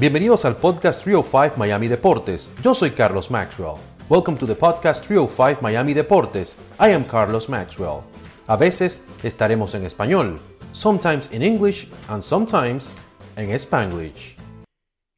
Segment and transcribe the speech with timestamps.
[0.00, 2.52] Bienvenidos al podcast 305 Miami Deportes.
[2.62, 3.80] Yo soy Carlos Maxwell.
[4.08, 6.56] Welcome to the podcast 305 Miami Deportes.
[6.78, 8.04] I am Carlos Maxwell.
[8.46, 10.38] A veces estaremos en español,
[10.70, 12.96] sometimes in English and sometimes
[13.34, 14.36] en Spanglish.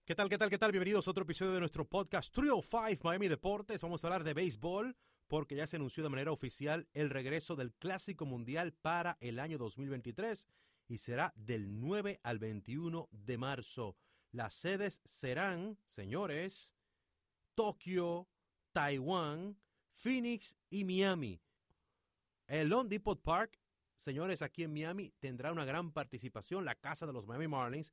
[0.06, 0.72] ¿Qué tal, qué tal, qué tal?
[0.72, 3.82] Bienvenidos a otro episodio de nuestro podcast 305 Miami Deportes.
[3.82, 4.96] Vamos a hablar de béisbol
[5.28, 9.58] porque ya se anunció de manera oficial el regreso del Clásico Mundial para el año
[9.58, 10.48] 2023
[10.88, 13.94] y será del 9 al 21 de marzo.
[14.32, 16.72] Las sedes serán, señores,
[17.54, 18.28] Tokio,
[18.72, 19.56] Taiwán,
[19.94, 21.40] Phoenix y Miami.
[22.46, 23.58] El Lone Depot Park,
[23.96, 27.92] señores, aquí en Miami tendrá una gran participación, la casa de los Miami Marlins,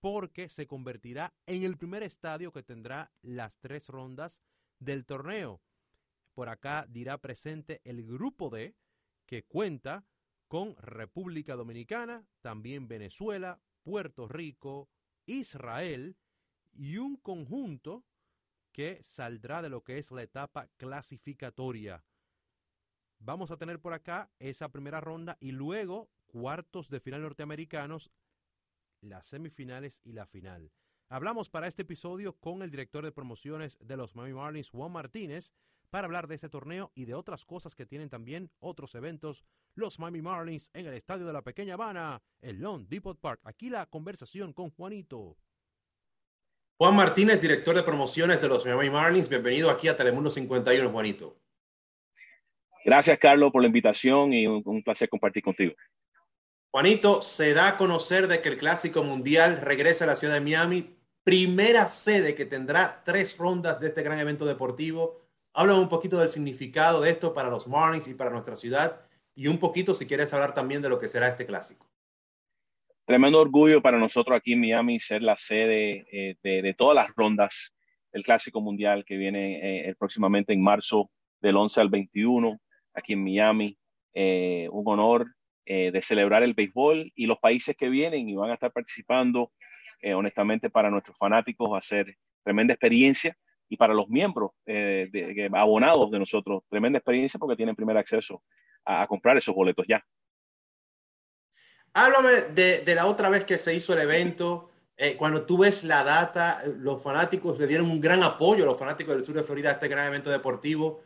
[0.00, 4.42] porque se convertirá en el primer estadio que tendrá las tres rondas
[4.78, 5.62] del torneo.
[6.34, 8.74] Por acá dirá presente el grupo D,
[9.26, 10.04] que cuenta
[10.48, 14.88] con República Dominicana, también Venezuela, Puerto Rico,
[15.30, 16.16] Israel
[16.72, 18.04] y un conjunto
[18.72, 22.04] que saldrá de lo que es la etapa clasificatoria.
[23.18, 28.10] Vamos a tener por acá esa primera ronda y luego cuartos de final norteamericanos,
[29.00, 30.72] las semifinales y la final.
[31.08, 35.52] Hablamos para este episodio con el director de promociones de los Miami Marlins, Juan Martínez,
[35.90, 39.98] para hablar de este torneo y de otras cosas que tienen también otros eventos los
[39.98, 43.40] Miami Marlins en el estadio de la Pequeña Habana, el Lone Depot Park.
[43.44, 45.36] Aquí la conversación con Juanito.
[46.78, 49.28] Juan Martínez, director de promociones de los Miami Marlins.
[49.28, 51.36] Bienvenido aquí a Telemundo 51, Juanito.
[52.84, 55.74] Gracias, Carlos, por la invitación y un, placer compartir contigo.
[56.70, 60.40] Juanito, se da a conocer de que el Clásico Mundial regresa a la ciudad de
[60.40, 65.20] Miami, primera sede que tendrá tres rondas de este gran evento deportivo.
[65.52, 69.00] Háblame un poquito del significado de esto para los Marlins y para nuestra ciudad
[69.34, 71.90] y un poquito si quieres hablar también de lo que será este clásico.
[73.04, 77.74] Tremendo orgullo para nosotros aquí en Miami ser la sede eh, de, todas las rondas
[78.12, 81.10] del Clásico Mundial que viene eh, próximamente en marzo
[81.40, 82.60] del 11 al 21
[82.94, 83.76] aquí en Miami.
[84.14, 85.26] Eh, un honor
[85.66, 89.52] de celebrar el béisbol y los países que vienen y van a estar participando.
[90.16, 93.36] honestamente, para nuestros fanáticos va a ser tremenda experiencia
[93.70, 98.42] y para los miembros de, abonados de nosotros, tremenda experiencia porque tienen primer acceso
[98.84, 100.04] a, comprar esos boletos ya.
[101.94, 104.70] Háblame de, de, la otra vez que se hizo el evento.
[104.96, 108.78] Eh, cuando tú ves la data, los fanáticos le dieron un gran apoyo a los
[108.78, 111.00] fanáticos del sur de Florida a este gran evento deportivo.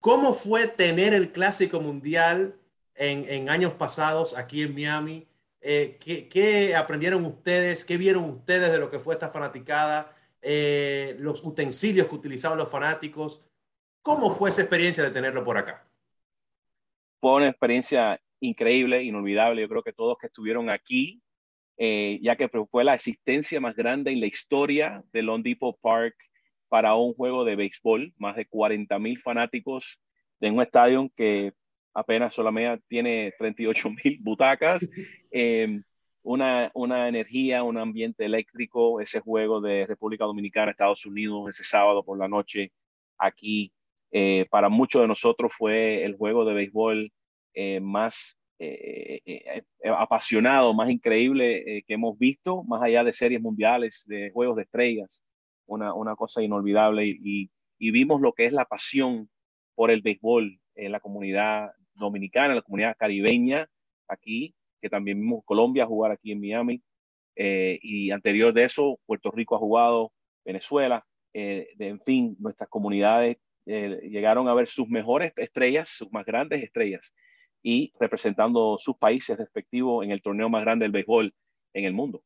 [0.00, 2.56] ¿Cómo fue tener el Clásico Mundial
[2.94, 5.28] en, en años pasados aquí en Miami?
[5.60, 7.84] Eh, ¿qué, ¿qué, aprendieron ustedes?
[7.84, 10.16] ¿Qué vieron ustedes de lo que fue esta fanaticada?
[10.42, 13.42] Eh, los utensilios que utilizaban los fanáticos.
[14.02, 15.88] ¿Cómo fue esa experiencia de tenerlo por acá?
[17.22, 19.62] fue una experiencia increíble, inolvidable.
[19.62, 21.22] Yo creo que todos que estuvieron aquí,
[21.78, 26.16] eh, ya que fue la asistencia más grande en la historia de Lone Depot Park
[26.68, 30.00] para un juego de béisbol, más de 40 mil fanáticos
[30.40, 31.52] de un estadio que
[31.94, 34.90] apenas solamente tiene 38 mil butacas,
[35.30, 35.80] eh,
[36.22, 42.04] una, una energía, un ambiente eléctrico, ese juego de República Dominicana, Estados Unidos, ese sábado
[42.04, 42.72] por la noche
[43.18, 43.72] aquí
[44.10, 47.10] eh, para muchos de nosotros fue el juego de béisbol
[47.54, 54.30] eh, más eh, apasionado, más increíble que hemos visto, más allá de series mundiales, de
[54.30, 55.24] juegos de estrellas,
[55.66, 57.06] una, una cosa inolvidable.
[57.06, 59.28] Y, y, vimos lo que es la pasión
[59.74, 63.68] por el béisbol en la comunidad dominicana, en la comunidad caribeña
[64.06, 66.82] aquí, que también vimos Colombia jugar aquí en Miami,
[67.34, 70.12] y anterior de eso, Puerto Rico ha jugado,
[70.44, 76.26] Venezuela, de, en fin, nuestras comunidades eh, llegaron a ver sus mejores estrellas, sus más
[76.26, 77.12] grandes estrellas,
[77.62, 81.32] y representando sus países respectivos en el torneo más grande del béisbol
[81.74, 82.22] en el mundo.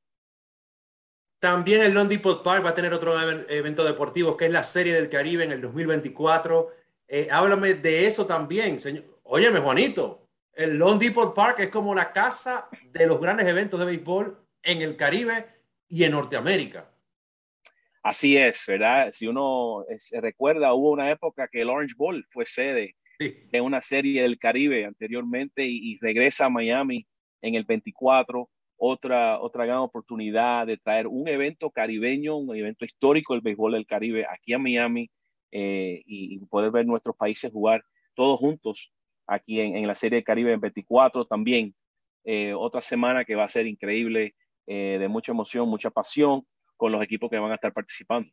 [1.39, 3.13] También el Lone Depot Park va a tener otro
[3.49, 6.71] evento deportivo que es la Serie del Caribe en el 2024.
[7.09, 9.05] Eh, háblame de eso también, señor.
[9.25, 10.26] Óyeme, Juanito,
[10.57, 14.81] el Lone Depot Park es como la casa de los grandes eventos de béisbol en
[14.81, 15.47] el Caribe
[15.87, 16.91] y en Norteamérica.
[18.03, 19.13] Así es, ¿verdad?
[19.13, 23.81] Si uno se recuerda, hubo una época que el Orange Bowl fue sede de una
[23.83, 27.07] serie del Caribe anteriormente y, regresa a Miami
[27.43, 28.49] en el 24.
[28.79, 33.87] Otra, otra gran oportunidad de traer un evento caribeño, un evento histórico del béisbol del
[33.87, 35.11] Caribe aquí a Miami
[35.51, 38.93] eh, y, poder ver nuestros países jugar todos juntos
[39.27, 41.75] aquí en, la serie del Caribe en 24 también.
[42.25, 44.35] Eh, otra semana que va a ser increíble,
[44.67, 46.45] de mucha emoción, mucha pasión
[46.77, 48.29] con los equipos que van a estar participando.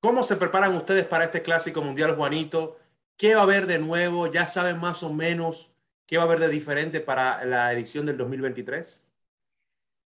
[0.00, 2.78] ¿Cómo se preparan ustedes para este clásico mundial, Juanito?
[3.16, 4.28] ¿Qué va a haber de nuevo?
[4.28, 5.70] ¿Ya saben más o menos
[6.06, 9.06] qué va a haber de diferente para la edición del 2023?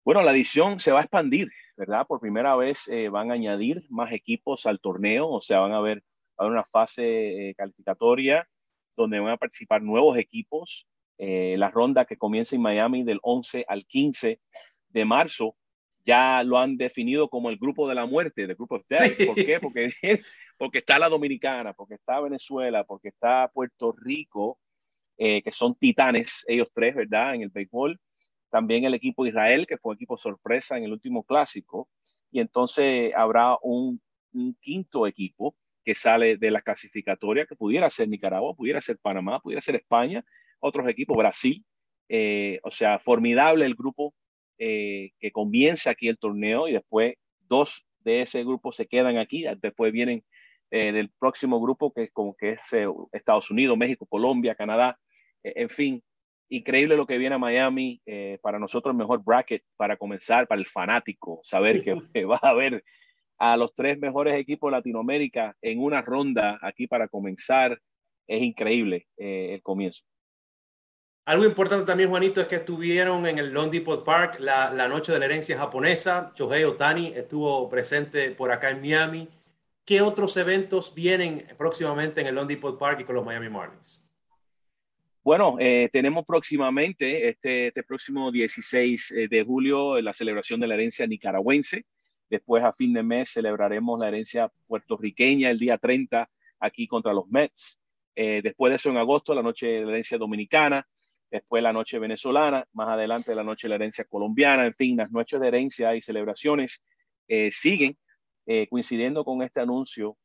[0.04, 2.06] Bueno, la edición se va a expandir, ¿verdad?
[2.06, 5.78] Por primera vez eh, van a añadir más equipos al torneo, o sea, van a
[5.78, 6.04] haber,
[6.38, 8.48] una fase calificatoria
[9.02, 10.86] donde van a participar nuevos equipos.
[11.18, 14.40] la ronda que comienza en Miami del 11 al 15
[14.88, 15.56] de marzo
[16.04, 19.26] ya lo han definido como el grupo de la muerte, el grupo de death.
[19.26, 19.60] ¿Por qué?
[19.60, 19.90] Porque,
[20.58, 24.58] porque está la Dominicana, porque está Venezuela, porque está Puerto Rico,
[25.18, 27.34] eh, que son titanes, ellos tres, ¿verdad?
[27.34, 27.98] En el béisbol.
[28.50, 31.88] También el equipo de Israel, que fue equipo sorpresa en el último clásico.
[32.32, 34.00] Y entonces habrá un,
[34.60, 39.60] quinto equipo que sale de la clasificatoria, que pudiera ser Nicaragua, pudiera ser Panamá, pudiera
[39.60, 40.24] ser España,
[40.60, 41.64] otros equipos, Brasil.
[42.08, 44.14] Eh, o sea, formidable el grupo
[44.58, 47.14] eh, que comienza aquí el torneo y después
[47.48, 50.24] dos de ese grupo se quedan aquí, después vienen
[50.70, 52.62] eh, del próximo grupo que es como que es
[53.12, 54.98] Estados Unidos, México, Colombia, Canadá,
[55.42, 56.02] en fin,
[56.48, 58.02] increíble lo que viene a Miami,
[58.42, 62.82] para nosotros el mejor bracket para comenzar, para el fanático, saber que va a haber
[63.40, 67.80] a los tres mejores equipos de Latinoamérica en una ronda aquí para comenzar,
[68.28, 70.04] es increíble el comienzo.
[71.24, 75.18] Algo importante también, Juanito, es que estuvieron en el Depot Park la, la noche de
[75.18, 76.32] la herencia japonesa.
[76.34, 79.28] Shohei Otani estuvo presente por acá en Miami.
[79.84, 84.04] ¿Qué otros eventos vienen próximamente en el Depot Park y con los Miami Marlins?
[85.22, 90.74] Bueno, eh, tenemos próximamente, este, este próximo 16 eh, de julio, la celebración de la
[90.74, 91.84] herencia nicaragüense.
[92.30, 96.30] Después, a fin de mes, celebraremos la herencia puertorriqueña el día 30
[96.60, 97.80] aquí contra los Mets.
[98.14, 100.86] Eh, después de eso, en agosto, la noche de la herencia dominicana.
[101.28, 105.12] Después la noche venezolana, más adelante la noche de la herencia colombiana, en fin, las
[105.12, 106.82] noches de herencia y celebraciones
[107.28, 107.96] eh, siguen
[108.46, 110.16] eh, coincidiendo con este anuncio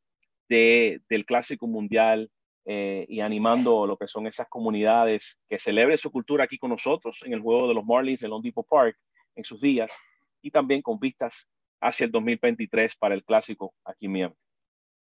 [0.48, 2.30] de, del Clásico Mundial
[2.68, 7.32] y animando lo que son esas comunidades que celebren su cultura aquí con nosotros en
[7.32, 8.98] el juego de los Marlins en Long Depot Park
[9.36, 9.92] en sus días
[10.42, 11.48] y también con vistas
[11.86, 14.34] hacia el 2023 para el Clásico aquí en Miami.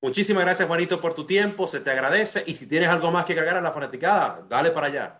[0.01, 1.67] Muchísimas gracias, Juanito, por tu tiempo.
[1.67, 2.43] Se te agradece.
[2.45, 5.19] Y si tienes algo más que cargar a la fanaticada, dale para allá.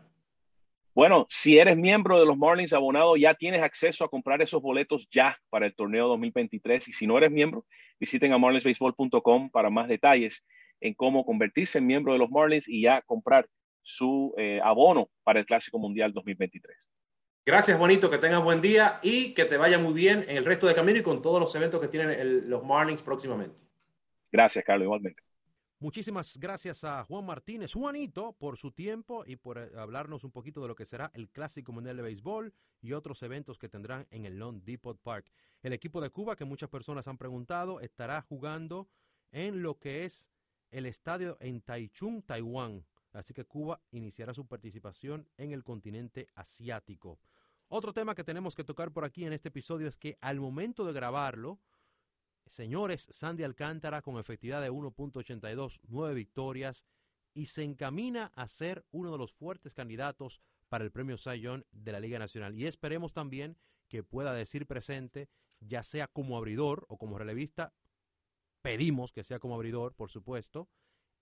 [0.93, 5.07] Bueno, si eres miembro de los Marlins abonados, ya tienes acceso a comprar esos boletos
[5.09, 6.87] ya para el torneo 2023.
[6.89, 7.65] Y si no eres miembro,
[7.99, 10.43] visiten a marlinsbaseball.com para más detalles
[10.81, 13.47] en cómo convertirse en miembro de los Marlins y ya comprar
[13.81, 16.75] su eh, abono para el Clásico Mundial 2023.
[17.45, 20.65] Gracias, bonito, que tengas buen día y que te vaya muy bien en el resto
[20.65, 23.63] de camino y con todos los eventos que tienen los Marlins próximamente.
[24.31, 25.21] Gracias, Carlos, igualmente.
[25.83, 30.61] Muchísimas gracias a Juan Martínez, Juanito, por su tiempo y por eh, hablarnos un poquito
[30.61, 34.25] de lo que será el Clásico Mundial de Béisbol y otros eventos que tendrán en
[34.25, 35.29] el Long Depot Park.
[35.61, 38.87] El equipo de Cuba, que muchas personas han preguntado, estará jugando
[39.33, 40.29] en lo que es
[40.71, 42.85] el estadio en Taichung, Taiwán.
[43.13, 47.19] Así que Cuba iniciará su participación en el continente asiático.
[47.67, 50.85] Otro tema que tenemos que tocar por aquí en este episodio es que al momento
[50.85, 51.59] de grabarlo,
[52.47, 56.85] Señores, Sandy Alcántara con efectividad de 1.82, 9 victorias
[57.33, 61.91] y se encamina a ser uno de los fuertes candidatos para el premio Sayón de
[61.91, 62.55] la Liga Nacional.
[62.55, 63.57] Y esperemos también
[63.87, 65.29] que pueda decir presente,
[65.59, 67.73] ya sea como abridor o como relevista,
[68.61, 70.69] pedimos que sea como abridor, por supuesto,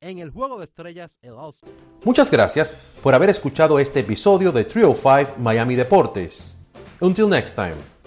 [0.01, 1.53] en el juego de estrellas el All
[2.03, 6.57] Muchas gracias por haber escuchado este episodio de Trio 5 Miami Deportes.
[6.99, 8.00] Until next time.